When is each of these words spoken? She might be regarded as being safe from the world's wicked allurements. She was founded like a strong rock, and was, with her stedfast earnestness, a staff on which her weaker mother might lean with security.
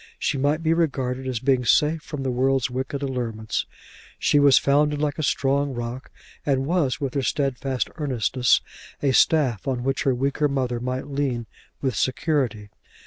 She 0.17 0.35
might 0.39 0.63
be 0.63 0.73
regarded 0.73 1.27
as 1.27 1.39
being 1.39 1.63
safe 1.63 2.01
from 2.01 2.23
the 2.23 2.31
world's 2.31 2.71
wicked 2.71 3.03
allurements. 3.03 3.67
She 4.17 4.39
was 4.39 4.57
founded 4.57 4.99
like 4.99 5.19
a 5.19 5.21
strong 5.21 5.75
rock, 5.75 6.09
and 6.43 6.65
was, 6.65 6.99
with 6.99 7.13
her 7.13 7.21
stedfast 7.21 7.87
earnestness, 7.97 8.61
a 9.03 9.11
staff 9.11 9.67
on 9.67 9.83
which 9.83 10.01
her 10.01 10.15
weaker 10.15 10.47
mother 10.47 10.79
might 10.79 11.05
lean 11.05 11.45
with 11.83 11.95
security. 11.95 12.71